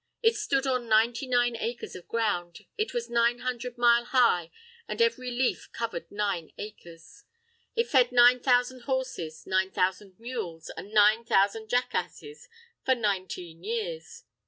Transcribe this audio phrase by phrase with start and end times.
[0.23, 4.49] It stood on ninety nine acres of ground, it was nine hundred mile high,
[4.87, 7.23] an' every leaf covered nine acres.
[7.75, 12.49] It fed nine thousand horses, nine thousand mules, an' nine thousand jackasses
[12.83, 14.23] for nineteen years.